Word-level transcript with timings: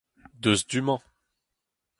Deus 0.43 0.61
du-mañ. 0.69 0.99